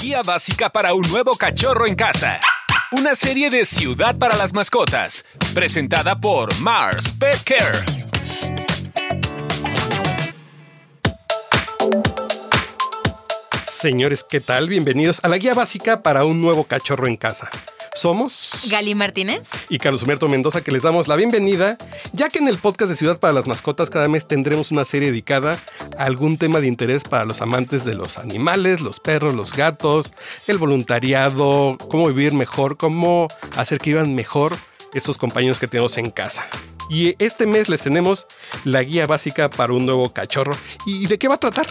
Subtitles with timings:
[0.00, 2.40] Guía básica para un nuevo cachorro en casa.
[2.92, 7.84] Una serie de Ciudad para las Mascotas, presentada por Mars Pet Care.
[13.66, 14.68] Señores, ¿qué tal?
[14.68, 17.48] Bienvenidos a la guía básica para un nuevo cachorro en casa.
[17.98, 21.76] Somos Gali Martínez y Carlos Humberto Mendoza que les damos la bienvenida,
[22.12, 25.10] ya que en el podcast de Ciudad para las Mascotas cada mes tendremos una serie
[25.10, 25.58] dedicada
[25.98, 30.12] a algún tema de interés para los amantes de los animales, los perros, los gatos,
[30.46, 34.56] el voluntariado, cómo vivir mejor, cómo hacer que vivan mejor
[34.94, 36.46] estos compañeros que tenemos en casa.
[36.88, 38.28] Y este mes les tenemos
[38.64, 40.56] la guía básica para un nuevo cachorro.
[40.86, 41.66] ¿Y de qué va a tratar?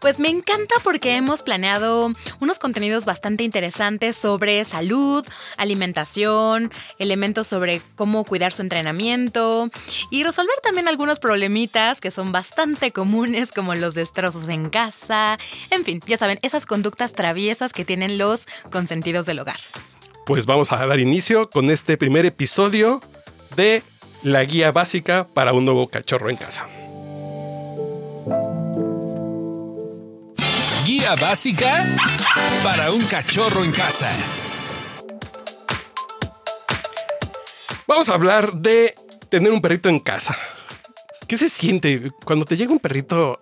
[0.00, 5.26] Pues me encanta porque hemos planeado unos contenidos bastante interesantes sobre salud,
[5.58, 9.68] alimentación, elementos sobre cómo cuidar su entrenamiento
[10.10, 15.38] y resolver también algunos problemitas que son bastante comunes como los destrozos en casa,
[15.70, 19.60] en fin, ya saben, esas conductas traviesas que tienen los consentidos del hogar.
[20.24, 23.02] Pues vamos a dar inicio con este primer episodio
[23.54, 23.82] de
[24.22, 26.68] la guía básica para un nuevo cachorro en casa.
[31.16, 31.96] Básica
[32.62, 34.10] para un cachorro en casa.
[37.86, 38.94] Vamos a hablar de
[39.28, 40.36] tener un perrito en casa.
[41.26, 43.40] ¿Qué se siente cuando te llega un perrito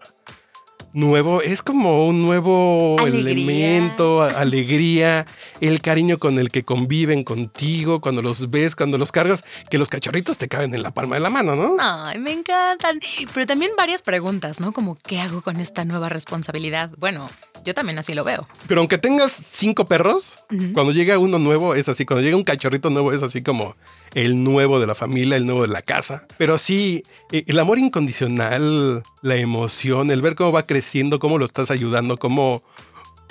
[0.95, 1.43] nuevo?
[1.43, 3.21] Es como un nuevo Alegría.
[3.33, 5.27] elemento, alegría,
[5.61, 9.89] el cariño con el que conviven contigo, cuando los ves, cuando los cargas, que los
[9.89, 11.77] cachorritos te caben en la palma de la mano, ¿no?
[11.79, 13.01] Ay, me encantan.
[13.35, 14.73] Pero también varias preguntas, ¿no?
[14.73, 16.91] Como, ¿qué hago con esta nueva responsabilidad?
[16.99, 17.29] Bueno,
[17.65, 18.47] yo también así lo veo.
[18.67, 20.41] Pero aunque tengas cinco perros,
[20.73, 23.77] cuando llega uno nuevo es así, cuando llega un cachorrito nuevo es así como
[24.15, 26.27] el nuevo de la familia, el nuevo de la casa.
[26.39, 31.45] Pero sí, eh, el amor incondicional, la emoción, el ver cómo va creciendo, cómo lo
[31.45, 32.63] estás ayudando, cómo,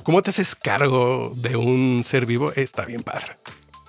[0.07, 3.37] cómo te haces cargo de un ser vivo, está bien padre.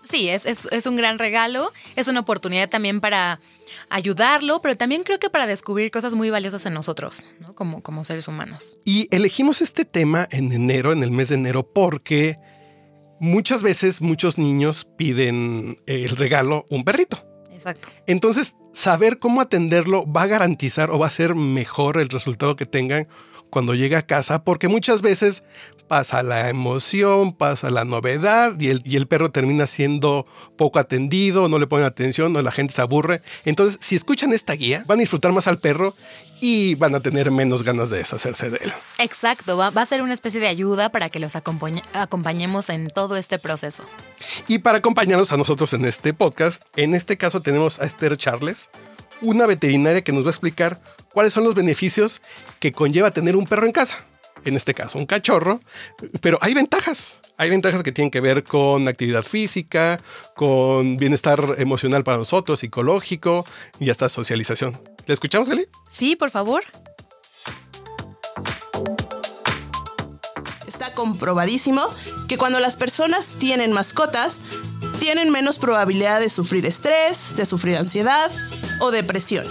[0.03, 3.41] Sí, es, es, es un gran regalo, es una oportunidad también para
[3.89, 7.55] ayudarlo, pero también creo que para descubrir cosas muy valiosas en nosotros, ¿no?
[7.55, 8.79] Como, como seres humanos.
[8.85, 12.35] Y elegimos este tema en enero, en el mes de enero, porque
[13.21, 17.25] muchas veces muchos niños piden el regalo un perrito.
[17.53, 17.91] Exacto.
[18.09, 22.67] Entonces, saber cómo atenderlo va a garantizar o va a ser mejor el resultado que
[22.67, 23.07] tengan
[23.51, 25.45] cuando llega a casa, porque muchas veces
[25.89, 30.27] pasa la emoción, pasa la novedad y el, y el perro termina siendo
[30.57, 33.23] poco atendido, no le ponen atención, o la gente se aburre.
[33.45, 35.95] Entonces, si escuchan esta guía, van a disfrutar más al perro
[36.41, 38.73] y van a tener menos ganas de deshacerse de él.
[38.99, 42.91] Exacto, va, va a ser una especie de ayuda para que los acompañe- acompañemos en
[42.91, 43.83] todo este proceso.
[44.47, 48.71] Y para acompañarnos a nosotros en este podcast, en este caso tenemos a Esther Charles,
[49.21, 50.81] una veterinaria que nos va a explicar
[51.13, 52.21] cuáles son los beneficios
[52.61, 54.05] que conlleva tener un perro en casa.
[54.45, 55.61] En este caso, un cachorro,
[56.21, 57.21] pero hay ventajas.
[57.37, 60.01] Hay ventajas que tienen que ver con actividad física,
[60.35, 63.47] con bienestar emocional para nosotros, psicológico
[63.79, 64.81] y hasta socialización.
[65.07, 65.67] ¿Le escuchamos, Gali?
[65.89, 66.65] Sí, por favor.
[70.67, 71.83] Está comprobadísimo
[72.29, 74.41] que cuando las personas tienen mascotas,
[75.01, 78.31] tienen menos probabilidad de sufrir estrés, de sufrir ansiedad
[78.81, 79.47] o depresión.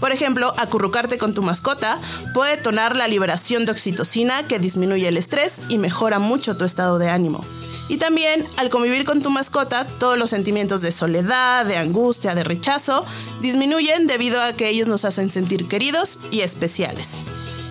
[0.00, 2.00] Por ejemplo, acurrucarte con tu mascota
[2.34, 6.98] puede detonar la liberación de oxitocina que disminuye el estrés y mejora mucho tu estado
[6.98, 7.44] de ánimo.
[7.88, 12.42] Y también, al convivir con tu mascota, todos los sentimientos de soledad, de angustia, de
[12.42, 13.04] rechazo,
[13.42, 17.22] disminuyen debido a que ellos nos hacen sentir queridos y especiales.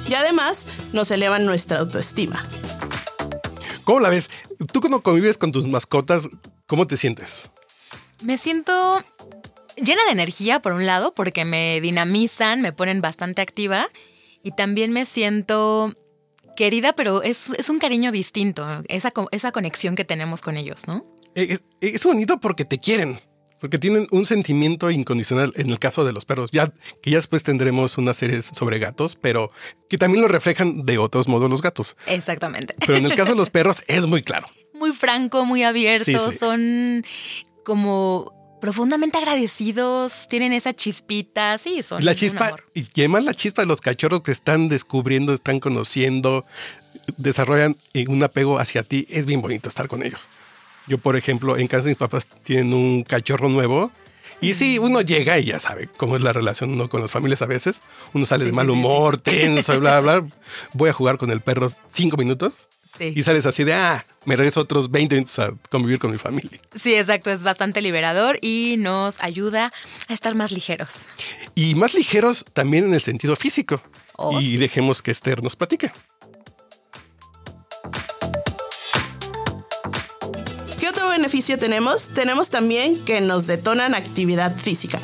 [0.08, 2.44] Y además, nos elevan nuestra autoestima.
[3.84, 4.30] ¿Cómo la ves?
[4.72, 6.30] Tú cuando convives con tus mascotas,
[6.68, 7.50] ¿cómo te sientes?
[8.22, 9.04] Me siento
[9.78, 13.88] llena de energía, por un lado, porque me dinamizan, me ponen bastante activa.
[14.44, 15.94] Y también me siento
[16.58, 21.04] querida, pero es, es un cariño distinto, esa, esa conexión que tenemos con ellos, ¿no?
[21.36, 23.20] Eh, Es, es bonito porque te quieren,
[23.60, 26.52] porque tienen un sentimiento incondicional en el caso de los perros.
[26.52, 29.50] Ya que ya después tendremos una serie sobre gatos, pero
[29.90, 31.96] que también lo reflejan de otros modos los gatos.
[32.06, 32.76] Exactamente.
[32.86, 34.48] Pero en el caso de los perros es muy claro.
[34.74, 36.38] Muy franco, muy abierto, Sí, sí.
[36.38, 37.04] son
[37.64, 42.64] como profundamente agradecidos, tienen esa chispita, sí, son La un chispa, amor.
[42.74, 46.46] y además la chispa de los cachorros que están descubriendo, están conociendo,
[47.18, 47.76] desarrollan
[48.08, 50.30] un apego hacia ti, es bien bonito estar con ellos.
[50.88, 53.92] Yo, por ejemplo, en casa de mis papás tienen un cachorro nuevo.
[54.40, 57.42] Y sí, uno llega y ya sabe cómo es la relación uno con las familias
[57.42, 57.82] a veces.
[58.14, 60.26] Uno sale Sí, de sí, mal sí, humor, tenso, bla, bla.
[60.72, 62.54] Voy a jugar con el perro cinco minutos
[63.00, 66.60] y sales así de, ah, me regreso otros 20 minutos a convivir con mi familia.
[66.76, 69.72] Sí, exacto, es bastante liberador y nos ayuda
[70.08, 71.10] a estar más ligeros.
[71.56, 73.82] Y más ligeros también en el sentido físico.
[74.16, 75.92] Oh, y dejemos que Esther nos platique.
[80.80, 82.10] ¿Qué otro beneficio tenemos?
[82.10, 85.00] Tenemos también que nos detonan actividad física.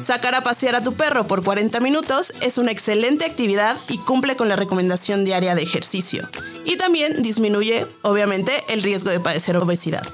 [0.00, 4.36] Sacar a pasear a tu perro por 40 minutos es una excelente actividad y cumple
[4.36, 6.28] con la recomendación diaria de ejercicio.
[6.64, 10.06] Y también disminuye, obviamente, el riesgo de padecer obesidad.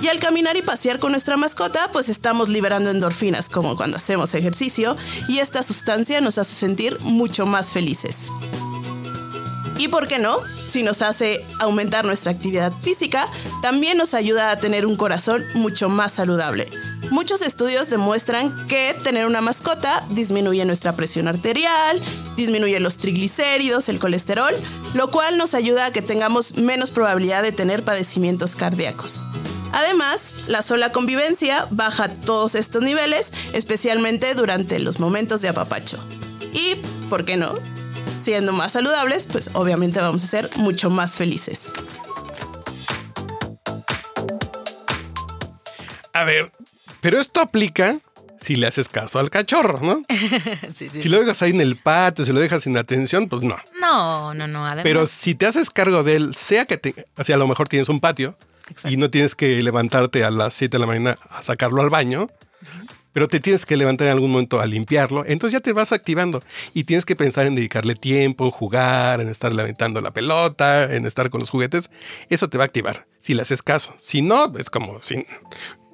[0.00, 4.32] Y al caminar y pasear con nuestra mascota, pues estamos liberando endorfinas como cuando hacemos
[4.34, 4.96] ejercicio
[5.28, 8.30] y esta sustancia nos hace sentir mucho más felices.
[9.76, 10.38] Y por qué no,
[10.68, 13.28] si nos hace aumentar nuestra actividad física,
[13.62, 16.68] también nos ayuda a tener un corazón mucho más saludable.
[17.10, 22.00] Muchos estudios demuestran que tener una mascota disminuye nuestra presión arterial,
[22.36, 24.54] disminuye los triglicéridos, el colesterol,
[24.94, 29.22] lo cual nos ayuda a que tengamos menos probabilidad de tener padecimientos cardíacos.
[29.72, 35.98] Además, la sola convivencia baja todos estos niveles, especialmente durante los momentos de apapacho.
[36.52, 36.76] Y,
[37.08, 37.54] ¿por qué no?
[38.20, 41.72] Siendo más saludables, pues obviamente vamos a ser mucho más felices.
[46.12, 46.50] A ver,
[47.00, 47.96] pero esto aplica
[48.40, 50.02] si le haces caso al cachorro, ¿no?
[50.74, 51.00] Sí, sí.
[51.02, 53.56] Si lo dejas ahí en el patio, si lo dejas sin atención, pues no.
[53.80, 54.64] No, no, no.
[54.64, 57.48] Además, Pero si te haces cargo de él, sea que te, o sea, a lo
[57.48, 58.36] mejor tienes un patio
[58.68, 58.90] Exacto.
[58.90, 62.30] y no tienes que levantarte a las 7 de la mañana a sacarlo al baño,
[63.12, 66.42] pero te tienes que levantar en algún momento a limpiarlo, entonces ya te vas activando
[66.74, 71.04] y tienes que pensar en dedicarle tiempo, en jugar, en estar levantando la pelota, en
[71.06, 71.90] estar con los juguetes.
[72.28, 73.96] Eso te va a activar si le haces caso.
[73.98, 75.26] Si no, es como si,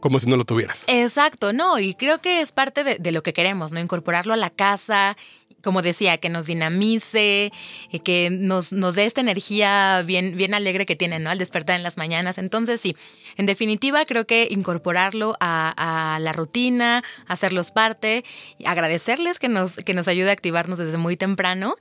[0.04, 0.84] como si no lo tuvieras.
[0.88, 3.80] Exacto, no, y creo que es parte de, de lo que queremos, ¿no?
[3.80, 5.16] Incorporarlo a la casa,
[5.62, 7.50] como decía, que nos dinamice,
[7.90, 11.30] eh, que nos, nos dé esta energía bien, bien alegre que tiene, ¿no?
[11.30, 12.36] Al despertar en las mañanas.
[12.36, 12.94] Entonces, sí,
[13.38, 18.26] en definitiva, creo que incorporarlo a, a la rutina, hacerlos parte,
[18.58, 21.76] y agradecerles que nos, que nos ayude a activarnos desde muy temprano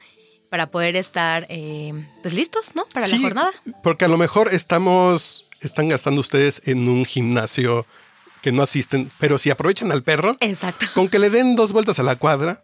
[0.49, 1.91] para poder estar, eh,
[2.21, 2.85] pues, listos, ¿no?
[2.93, 3.51] Para la jornada.
[3.83, 7.85] Porque a lo mejor estamos, están gastando ustedes en un gimnasio
[8.43, 10.85] que no asisten, pero si aprovechan al perro, Exacto.
[10.93, 12.61] con que le den dos vueltas a la cuadra,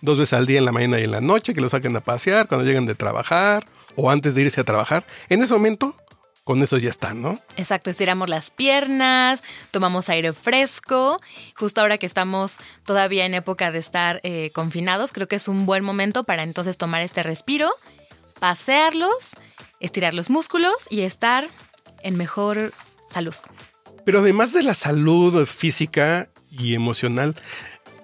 [0.00, 2.00] dos veces al día en la mañana y en la noche, que lo saquen a
[2.00, 3.66] pasear cuando llegan de trabajar
[3.96, 5.96] o antes de irse a trabajar, en ese momento,
[6.44, 7.38] con eso ya están, ¿no?
[7.56, 9.42] Exacto, estiramos las piernas,
[9.72, 11.20] tomamos aire fresco.
[11.56, 15.66] Justo ahora que estamos todavía en época de estar eh, confinados, creo que es un
[15.66, 17.70] buen momento para entonces tomar este respiro,
[18.38, 19.32] pasearlos,
[19.80, 21.48] estirar los músculos y estar
[22.02, 22.72] en mejor
[23.10, 23.34] salud.
[24.08, 27.36] Pero además de la salud física y emocional,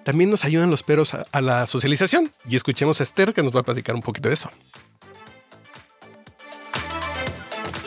[0.03, 2.31] también nos ayudan los perros a, a la socialización.
[2.47, 4.51] Y escuchemos a Esther que nos va a platicar un poquito de eso.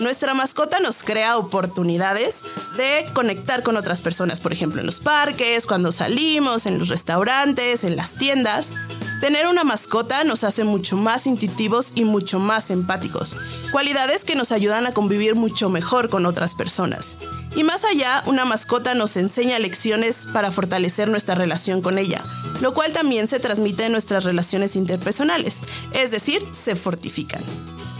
[0.00, 2.43] Nuestra mascota nos crea oportunidades
[2.76, 7.85] de conectar con otras personas, por ejemplo, en los parques, cuando salimos, en los restaurantes,
[7.85, 8.73] en las tiendas.
[9.20, 13.37] Tener una mascota nos hace mucho más intuitivos y mucho más empáticos,
[13.73, 17.19] cualidades que nos ayudan a convivir mucho mejor con otras personas.
[17.56, 22.23] Y más allá, una mascota nos enseña lecciones para fortalecer nuestra relación con ella,
[22.61, 25.62] lo cual también se transmite en nuestras relaciones interpersonales,
[25.94, 27.43] es decir, se fortifican.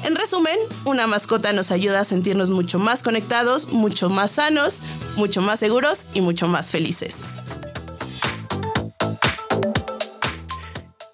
[0.05, 4.83] En resumen, una mascota nos ayuda a sentirnos mucho más conectados, mucho más sanos,
[5.17, 7.29] mucho más seguros y mucho más felices.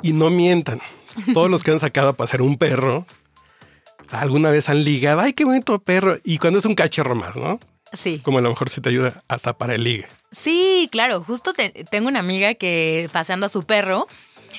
[0.05, 0.81] Y no mientan.
[1.33, 3.07] Todos los que han sacado a pasear un perro,
[4.11, 6.17] alguna vez han ligado, ay, qué bonito perro.
[6.25, 7.59] Y cuando es un cachorro más, ¿no?
[7.93, 8.21] Sí.
[8.23, 10.07] Como a lo mejor se te ayuda hasta para el ligue.
[10.33, 11.23] Sí, claro.
[11.23, 14.07] Justo te- tengo una amiga que paseando a su perro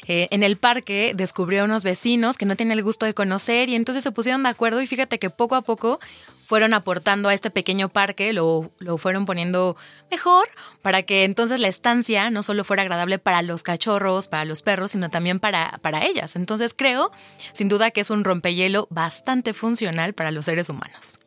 [0.07, 3.69] eh, en el parque descubrió a unos vecinos que no tienen el gusto de conocer
[3.69, 5.99] y entonces se pusieron de acuerdo y fíjate que poco a poco
[6.45, 9.75] fueron aportando a este pequeño parque, lo, lo fueron poniendo
[10.11, 10.47] mejor
[10.81, 14.91] para que entonces la estancia no solo fuera agradable para los cachorros, para los perros,
[14.91, 16.35] sino también para, para ellas.
[16.35, 17.11] Entonces creo,
[17.53, 21.19] sin duda, que es un rompehielo bastante funcional para los seres humanos.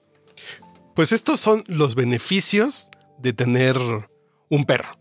[0.95, 3.77] Pues estos son los beneficios de tener
[4.49, 4.99] un perro.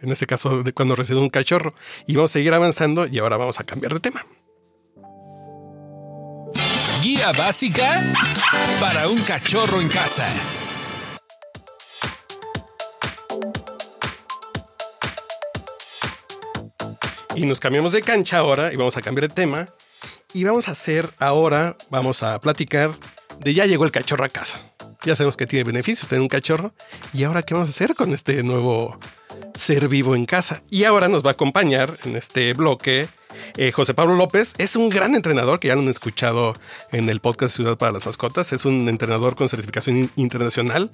[0.00, 1.74] En este caso, de cuando recibe un cachorro.
[2.06, 4.24] Y vamos a seguir avanzando y ahora vamos a cambiar de tema.
[7.06, 8.12] Guía básica
[8.80, 10.26] para un cachorro en casa.
[17.36, 19.68] Y nos cambiamos de cancha ahora y vamos a cambiar de tema.
[20.34, 22.90] Y vamos a hacer ahora, vamos a platicar
[23.38, 24.60] de ya llegó el cachorro a casa.
[25.04, 26.74] Ya sabemos que tiene beneficios tener un cachorro.
[27.14, 28.98] Y ahora, ¿qué vamos a hacer con este nuevo
[29.54, 30.64] ser vivo en casa?
[30.70, 33.06] Y ahora nos va a acompañar en este bloque
[33.56, 34.54] eh, José Pablo López.
[34.58, 36.54] Es un gran entrenador que ya lo han escuchado
[36.92, 38.52] en el podcast Ciudad para las Mascotas.
[38.52, 40.90] Es un entrenador con certificación in- internacional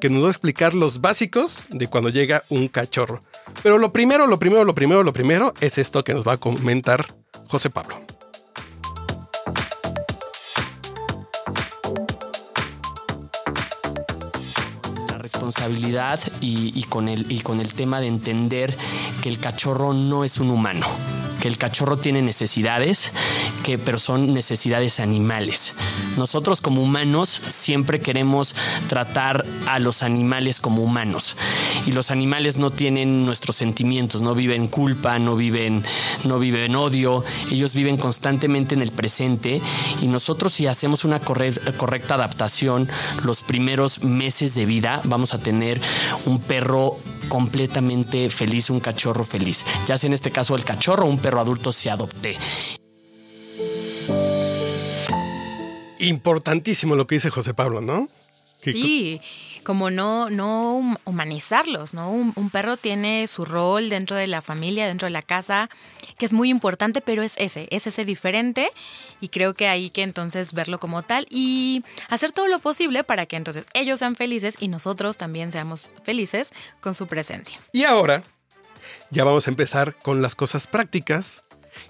[0.00, 3.22] que nos va a explicar los básicos de cuando llega un cachorro.
[3.62, 6.36] Pero lo primero, lo primero, lo primero, lo primero es esto que nos va a
[6.36, 7.06] comentar
[7.48, 8.00] José Pablo.
[15.08, 18.76] La responsabilidad y con el tema de entender
[19.22, 20.86] que el cachorro no es un humano
[21.40, 23.12] que el cachorro tiene necesidades,
[23.64, 25.74] que, pero son necesidades animales.
[26.16, 28.54] Nosotros como humanos siempre queremos
[28.88, 31.36] tratar a los animales como humanos
[31.86, 35.84] y los animales no tienen nuestros sentimientos, no viven culpa, no viven,
[36.24, 39.60] no viven odio, ellos viven constantemente en el presente
[40.02, 42.88] y nosotros si hacemos una correcta adaptación
[43.24, 45.80] los primeros meses de vida vamos a tener
[46.26, 46.98] un perro
[47.30, 49.64] completamente feliz, un cachorro feliz.
[49.86, 52.36] Ya sea en este caso el cachorro o un perro adulto se adopte.
[56.00, 58.08] Importantísimo lo que dice José Pablo, ¿no?
[58.62, 59.20] Sí,
[59.60, 62.10] como no, no humanizarlos, ¿no?
[62.10, 65.70] Un, perro tiene su rol dentro de la familia, dentro de la casa,
[66.18, 68.70] que es muy importante, pero es ese, es ese diferente
[69.20, 73.26] y creo que hay que entonces verlo como tal y hacer todo lo posible para
[73.26, 77.58] que entonces ellos sean felices y nosotros también seamos felices con su presencia.
[77.72, 78.22] Y ahora
[79.10, 81.44] ya vamos a empezar con las cosas prácticas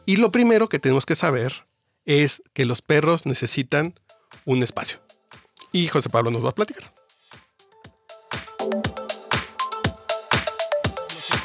[0.05, 1.67] y lo primero que tenemos que saber
[2.05, 3.95] es que los perros necesitan
[4.45, 5.01] un espacio.
[5.73, 7.00] Y José Pablo nos va a platicar.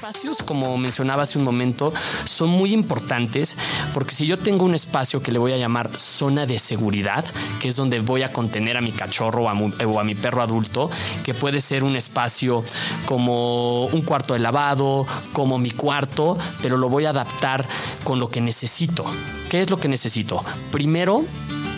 [0.05, 1.91] Espacios, como mencionaba hace un momento,
[2.25, 3.57] son muy importantes
[3.91, 7.25] porque si yo tengo un espacio que le voy a llamar zona de seguridad,
[7.59, 10.91] que es donde voy a contener a mi cachorro o a, mi, perro adulto,
[11.23, 12.63] que puede ser un espacio
[13.07, 17.65] como un cuarto de lavado, como mi cuarto, pero lo voy a adaptar
[18.03, 19.05] con lo que necesito.
[19.49, 20.45] ¿Qué es lo que necesito?
[20.71, 21.23] Primero,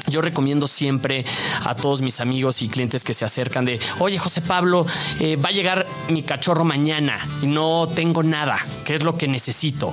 [0.07, 1.25] yo recomiendo siempre
[1.65, 4.85] a todos mis amigos y clientes que se acercan de, oye José Pablo,
[5.19, 8.57] eh, va a llegar mi cachorro mañana y no tengo nada.
[8.85, 9.91] ¿Qué es lo que necesito?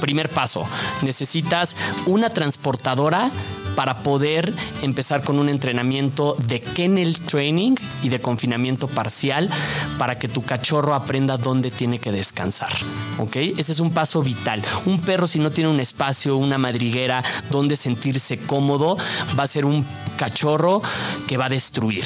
[0.00, 0.66] Primer paso,
[1.02, 3.30] necesitas una transportadora
[3.74, 4.52] para poder
[4.82, 9.50] empezar con un entrenamiento de kennel training y de confinamiento parcial
[9.98, 12.70] para que tu cachorro aprenda dónde tiene que descansar.
[13.18, 13.36] ¿Ok?
[13.36, 14.62] Ese es un paso vital.
[14.86, 18.96] Un perro si no tiene un espacio, una madriguera donde sentirse cómodo,
[19.38, 19.86] va a ser un
[20.16, 20.82] cachorro
[21.26, 22.04] que va a destruir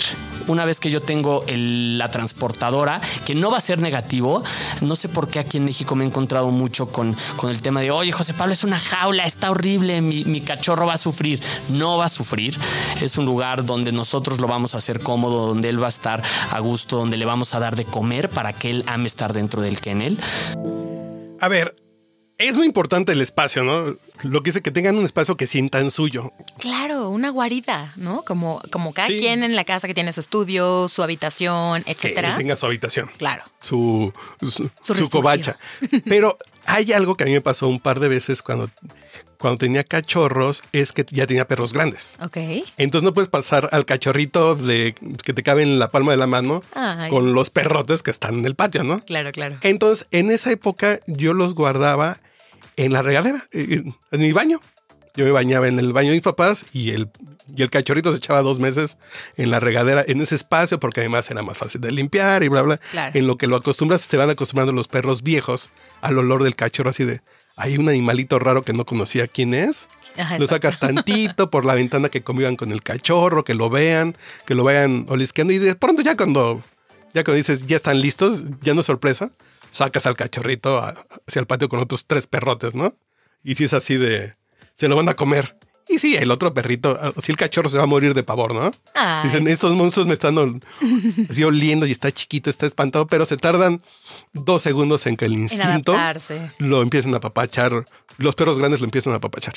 [0.49, 4.43] una vez que yo tengo la transportadora, que no va a ser negativo,
[4.81, 7.81] no sé por qué aquí en México me he encontrado mucho con, con el tema
[7.81, 11.41] de, oye, José Pablo, es una jaula, está horrible, mi, mi cachorro va a sufrir.
[11.71, 12.57] No va a sufrir.
[13.01, 16.23] Es un lugar donde nosotros lo vamos a hacer cómodo, donde él va a estar
[16.51, 19.63] a gusto, donde le vamos a dar de comer para que él ame estar dentro
[19.63, 20.19] del kennel.
[21.41, 21.75] A ver,
[22.39, 23.97] es muy importante el espacio, ¿no?
[24.23, 26.33] Lo que dice que tengan un espacio que sientan suyo.
[26.59, 28.25] Claro, una guarida, ¿no?
[28.25, 32.31] Como, como cada quien en la casa que tiene su estudio, su habitación, etcétera.
[32.31, 33.11] Que tenga su habitación.
[33.19, 33.43] Claro.
[33.59, 35.59] Su, su, su covacha.
[36.05, 38.71] Pero hay algo que a mí me pasó un par de veces cuando
[39.39, 42.17] cuando tenía cachorros es que ya tenía perros grandes.
[42.21, 42.39] Ok.
[42.77, 46.27] Entonces no puedes pasar al cachorrito de que te cabe en la palma de la
[46.27, 46.63] mano
[47.09, 49.05] con los perrotes que están en el patio, ¿no?
[49.05, 49.57] Claro, claro.
[49.63, 52.19] Entonces, en esa época yo los guardaba
[52.79, 53.83] en la regadera, eh,
[54.13, 54.61] en mi baño.
[55.17, 57.11] Yo me bañaba en el baño de mis papás y el,
[57.55, 58.99] y el cachorrito se echaba dos meses
[59.37, 62.63] en la regadera, en ese espacio, porque además era más fácil de limpiar y bla,
[62.63, 62.81] bla.
[63.13, 65.71] En lo que lo acostumbras, se van acostumbrando los perros viejos
[66.03, 67.21] al olor del cachorro, así de
[67.57, 69.89] hay un animalito raro que no conocía quién es.
[70.39, 74.15] lo sacas tantito por la ventana que convivan con el cachorro, que lo vean,
[74.47, 76.63] que lo vayan olisqueando y de pronto ya cuando,
[77.13, 79.33] ya cuando dices ya están listos, ya no es sorpresa,
[79.79, 82.93] sacas al cachorrito hacia el patio con otros tres perrotes, ¿no?
[83.45, 84.35] Y si es así de,
[84.75, 85.57] se lo van a comer.
[85.89, 88.71] Y sí, el otro perrito, si el cachorro se va a morir de pavor, ¿no?
[89.25, 90.37] Dicen, esos monstruos me están
[91.31, 93.81] así oliendo y está chiquito, está espantado, pero se tardan
[94.35, 95.97] dos segundos en que el instinto
[96.59, 97.87] lo empiecen a apapachar.
[98.19, 99.55] Los perros grandes lo empiezan a apapachar.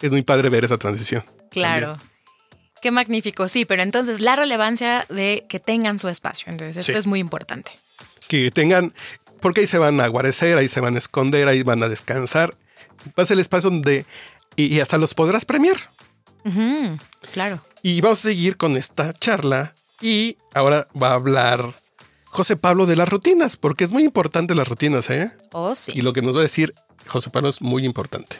[0.00, 1.24] Es muy padre ver esa transición.
[1.50, 1.96] Claro.
[2.80, 6.50] Qué magnífico, sí, pero entonces la relevancia de que tengan su espacio.
[6.50, 7.72] Entonces, esto es muy importante.
[8.28, 8.92] Que tengan,
[9.40, 12.54] porque ahí se van a guarecer, ahí se van a esconder, ahí van a descansar.
[13.18, 14.06] Va a ser el espacio donde,
[14.56, 15.76] y, hasta los podrás premiar.
[17.32, 17.62] claro.
[17.82, 21.74] Y vamos a seguir con esta charla y ahora va a hablar
[22.26, 25.30] José Pablo de las rutinas, porque es muy importante las rutinas, ¿eh?
[25.52, 25.92] Oh, sí.
[25.94, 26.74] Y lo que nos va a decir
[27.06, 28.38] José Pablo es muy importante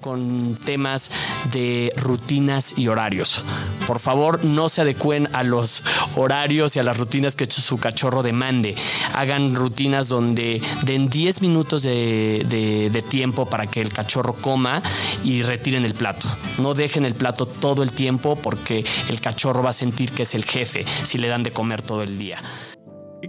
[0.00, 1.10] con temas
[1.52, 3.44] de rutinas y horarios.
[3.86, 5.84] Por favor, no se adecuen a los
[6.16, 8.74] horarios y a las rutinas que su cachorro demande.
[9.14, 12.44] Hagan rutinas donde den 10 minutos de,
[12.92, 14.82] de tiempo para que el cachorro coma
[15.22, 16.26] y retiren el plato.
[16.58, 20.34] No dejen el plato todo el tiempo porque el cachorro va a sentir que es
[20.34, 22.38] el jefe si le dan de comer todo el día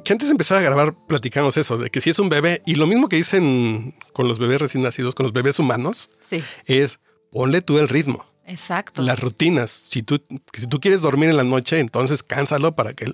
[0.04, 2.76] que antes de empezar a grabar platicamos eso, de que si es un bebé, y
[2.76, 6.44] lo mismo que dicen con los bebés recién nacidos, con los bebés humanos, sí.
[6.66, 7.00] es
[7.32, 8.26] ponle tú el ritmo.
[8.46, 9.04] Exacto.
[9.04, 9.70] Las rutinas.
[9.70, 10.22] Si tú,
[10.54, 13.14] si tú quieres dormir en la noche, entonces cánsalo para que...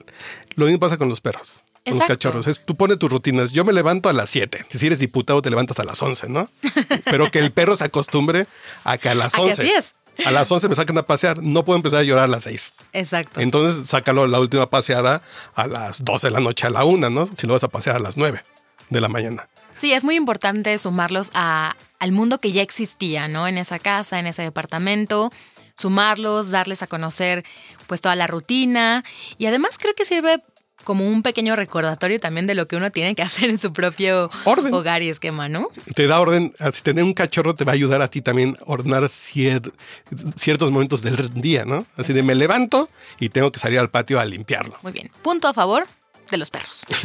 [0.56, 1.62] Lo mismo pasa con los perros.
[1.86, 2.48] Con los cachorros.
[2.48, 3.52] Es, tú pones tus rutinas.
[3.52, 4.66] Yo me levanto a las 7.
[4.74, 6.50] Si eres diputado, te levantas a las 11, ¿no?
[7.06, 8.48] Pero que el perro se acostumbre
[8.86, 9.62] a que a las A que 11.
[9.62, 9.96] así es.
[10.26, 11.42] A las 11 me sacan a pasear.
[11.42, 12.74] No puedo empezar a llorar a las 6.
[12.94, 13.42] Exacto.
[13.42, 15.22] Entonces, sácalo la última paseada
[15.56, 17.28] a las 12 de la noche a la 1, ¿no?
[17.36, 18.44] Si lo vas a pasear a las 9
[18.90, 19.48] de la mañana.
[19.74, 23.48] Sí, es muy importante sumarlos a, al mundo que ya existía, ¿no?
[23.48, 25.32] En esa casa, en ese departamento,
[25.76, 27.44] sumarlos, darles a conocer
[27.88, 29.04] pues toda la rutina
[29.38, 30.42] y además creo que sirve
[30.86, 34.30] como un pequeño recordatorio también de lo que uno tiene que hacer en su propio
[34.46, 34.74] Orden.
[34.74, 35.68] hogar y esquema, ¿no?
[35.94, 38.64] Te da orden, así tener un cachorro te va a ayudar a ti también a
[38.72, 39.74] ordenar cier-
[40.38, 41.86] ciertos momentos del día, ¿no?
[41.98, 42.88] Así de me levanto
[43.20, 44.78] y tengo que salir al patio a limpiarlo.
[44.82, 45.12] Muy bien.
[45.22, 45.86] Punto a favor
[46.32, 46.86] de los perros.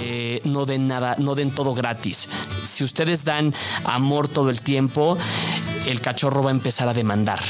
[0.00, 2.28] Eh, no den nada, no den todo gratis.
[2.64, 3.52] Si ustedes dan
[3.84, 5.18] amor todo el tiempo,
[5.88, 7.40] el cachorro va a empezar a demandar.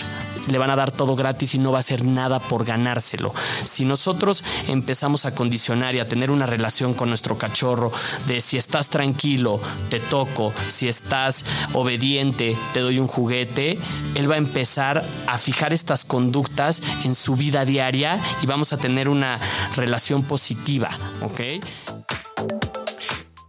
[0.48, 3.34] Le van a dar todo gratis y no va a hacer nada por ganárselo.
[3.64, 7.92] Si nosotros empezamos a condicionar y a tener una relación con nuestro cachorro
[8.26, 13.78] de si estás tranquilo, te toco, si estás obediente, te doy un juguete,
[14.14, 18.78] él va a empezar a fijar estas conductas en su vida diaria y vamos a
[18.78, 19.38] tener una
[19.76, 20.90] relación positiva,
[21.22, 21.40] ¿ok?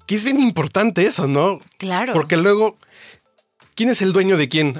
[0.09, 1.59] Que es bien importante eso, ¿no?
[1.77, 2.13] Claro.
[2.13, 2.78] Porque luego,
[3.79, 4.75] ¿quién es el dueño de quién?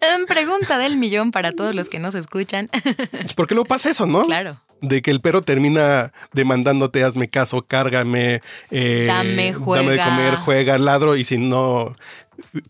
[0.00, 2.70] Em, Pregunta del millón para todos los que nos escuchan.
[3.36, 4.24] Porque luego pasa eso, ¿no?
[4.24, 4.58] claro.
[4.80, 8.40] De que el perro termina demandándote, hazme caso, cárgame,
[8.70, 10.04] eh, Dame, dame de juega.
[10.06, 11.94] comer, juega, ladro, y si no,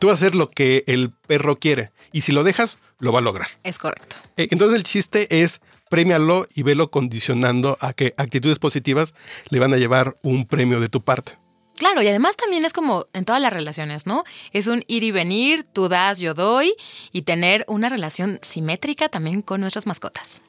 [0.01, 1.93] tú vas a hacer lo que el perro quiere.
[2.11, 3.47] Y si lo dejas, lo va a lograr.
[3.63, 4.17] Es correcto.
[4.37, 9.15] Eh, Entonces el chiste es premialo y velo condicionando a que actitudes positivas
[9.51, 11.39] le van a llevar un premio de tu parte.
[11.81, 14.25] Claro, y además también es como en todas las relaciones, ¿no?
[14.53, 16.75] Es un ir y venir, tú das, yo doy,
[17.11, 20.43] y tener una relación simétrica también con nuestras mascotas.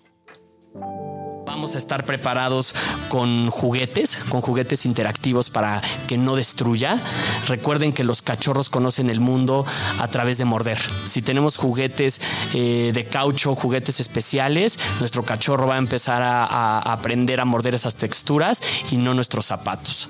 [1.46, 2.76] Vamos a estar preparados
[3.08, 7.00] con juguetes, con juguetes interactivos para que no destruya.
[7.48, 9.66] Recuerden que los cachorros conocen el mundo
[10.00, 10.80] a través de morder.
[11.06, 12.20] Si tenemos juguetes
[12.54, 17.74] eh, de caucho, juguetes especiales, nuestro cachorro va a empezar a, a aprender a morder
[17.74, 20.10] esas texturas y no nuestros zapatos.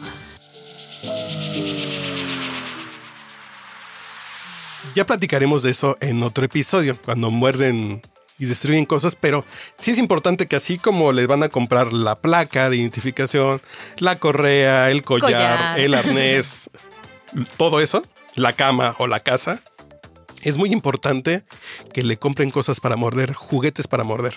[4.96, 8.02] Ya platicaremos de eso en otro episodio, cuando muerden
[8.38, 9.46] y destruyen cosas, pero
[9.80, 13.62] sí es importante que así como les van a comprar la placa de identificación,
[13.98, 15.80] la correa, el collar, Collar.
[15.80, 16.70] el arnés,
[17.58, 18.04] todo eso,
[18.36, 19.62] la cama o la casa,
[20.42, 21.44] es muy importante
[21.94, 24.34] que le compren cosas para morder, juguetes para morder.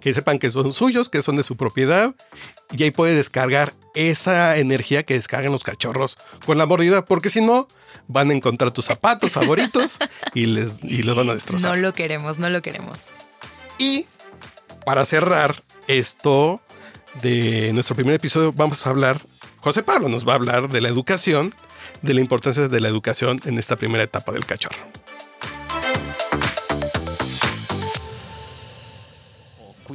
[0.00, 2.14] Que sepan que son suyos, que son de su propiedad,
[2.76, 7.40] y ahí puede descargar esa energía que descargan los cachorros con la mordida, porque si
[7.40, 7.68] no,
[8.08, 9.98] van a encontrar tus zapatos favoritos
[10.34, 11.76] y, les, y los van a destrozar.
[11.76, 13.12] No lo queremos, no lo queremos.
[13.78, 14.06] Y
[14.84, 16.60] para cerrar esto
[17.20, 19.18] de nuestro primer episodio, vamos a hablar,
[19.60, 21.54] José Pablo nos va a hablar de la educación,
[22.00, 25.01] de la importancia de la educación en esta primera etapa del cachorro.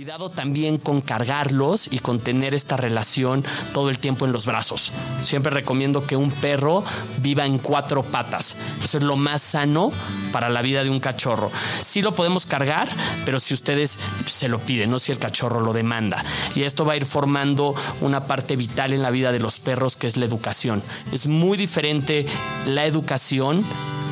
[0.07, 3.43] Cuidado también con cargarlos y con tener esta relación
[3.73, 4.93] todo el tiempo en los brazos.
[5.21, 6.85] Siempre recomiendo que un perro
[7.17, 8.55] viva en cuatro patas.
[8.81, 9.91] Eso es lo más sano
[10.31, 11.51] para la vida de un cachorro.
[11.81, 12.87] Sí lo podemos cargar,
[13.25, 16.23] pero si ustedes se lo piden, no si el cachorro lo demanda.
[16.55, 19.97] Y esto va a ir formando una parte vital en la vida de los perros,
[19.97, 20.81] que es la educación.
[21.11, 22.25] Es muy diferente
[22.65, 23.65] la educación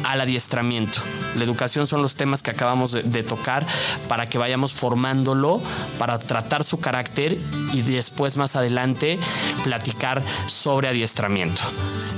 [0.05, 0.99] al adiestramiento.
[1.35, 3.65] La educación son los temas que acabamos de, tocar
[4.07, 5.61] para que vayamos formándolo,
[5.97, 7.37] para tratar su carácter
[7.73, 9.19] y después más adelante
[9.63, 11.61] platicar sobre adiestramiento.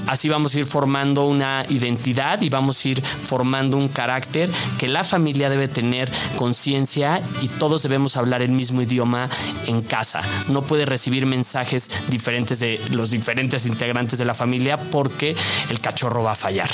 [0.07, 4.87] Así vamos a ir formando una identidad y vamos a ir formando un carácter que
[4.87, 9.29] la familia debe tener conciencia y todos debemos hablar el mismo idioma
[9.65, 10.21] en casa.
[10.47, 15.35] No puede recibir mensajes diferentes de los diferentes integrantes de la familia porque
[15.69, 16.69] el cachorro va a fallar.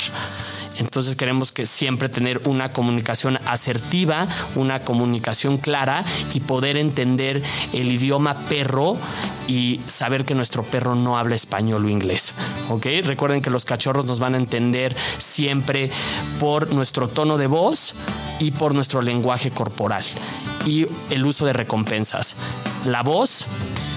[0.78, 7.92] Entonces queremos que siempre tener una comunicación asertiva, una comunicación clara y poder entender el
[7.92, 8.96] idioma perro
[9.46, 12.34] y saber que nuestro perro no habla español o inglés.
[13.04, 15.90] Recuerden que los cachorros nos van a entender siempre
[16.38, 17.94] por nuestro tono de voz
[18.40, 20.04] y por nuestro lenguaje corporal
[20.66, 22.36] y el uso de recompensas.
[22.86, 23.46] La voz,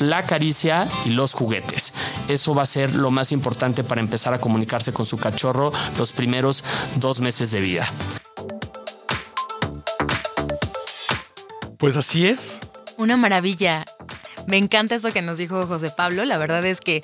[0.01, 1.93] la caricia y los juguetes.
[2.27, 6.11] Eso va a ser lo más importante para empezar a comunicarse con su cachorro los
[6.11, 6.63] primeros
[6.97, 7.91] dos meses de vida.
[11.77, 12.59] Pues así es.
[12.97, 13.85] Una maravilla.
[14.47, 16.25] Me encanta eso que nos dijo José Pablo.
[16.25, 17.03] La verdad es que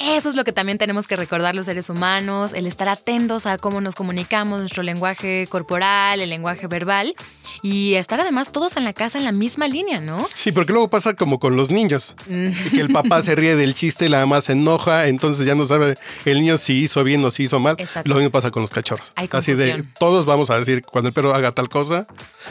[0.00, 3.56] Eso es lo que también tenemos que recordar los seres humanos, el estar atentos a
[3.58, 7.14] cómo nos comunicamos, nuestro lenguaje corporal, el lenguaje verbal
[7.62, 10.28] y estar además todos en la casa en la misma línea, ¿no?
[10.34, 12.50] Sí, porque luego pasa como con los niños, Mm.
[12.70, 15.64] que el papá se ríe del chiste y la mamá se enoja, entonces ya no
[15.64, 17.76] sabe el niño si hizo bien o si hizo mal.
[17.78, 18.08] Exacto.
[18.10, 19.12] Lo mismo pasa con los cachorros.
[19.16, 22.06] Hay Así de, todos vamos a decir, cuando el perro haga tal cosa,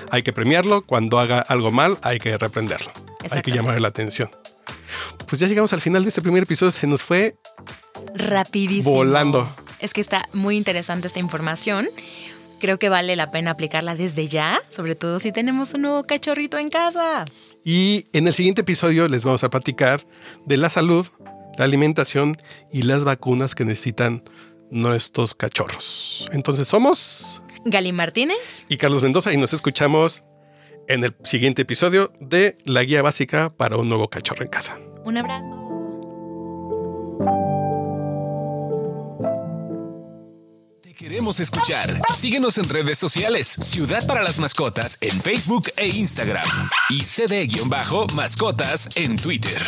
[0.09, 2.91] hay que premiarlo, cuando haga algo mal, hay que reprenderlo.
[3.31, 4.29] Hay que llamarle la atención.
[5.27, 7.35] Pues ya llegamos al final de este primer episodio, se nos fue
[8.13, 8.91] Rapidísimo.
[8.95, 9.53] Volando.
[9.79, 11.87] Es que está muy interesante esta información.
[12.59, 16.57] Creo que vale la pena aplicarla desde ya, sobre todo si tenemos un nuevo cachorrito
[16.57, 17.25] en casa.
[17.63, 20.05] Y en el siguiente episodio les vamos a platicar
[20.45, 21.07] de la salud,
[21.57, 22.37] la alimentación
[22.71, 24.23] y las vacunas que necesitan
[24.71, 26.29] nuestros cachorros.
[26.31, 30.23] Entonces somos Gali Martínez, y Carlos Mendoza y nos escuchamos
[30.87, 34.79] en el siguiente episodio de La Guía Básica para un nuevo cachorro en casa.
[35.03, 35.61] un abrazo.
[40.81, 42.01] Te queremos escuchar.
[42.15, 43.47] Síguenos en redes sociales.
[43.61, 46.47] Ciudad para las Mascotas en Facebook e Instagram.
[46.89, 49.61] Y CD-mascotas en Twitter.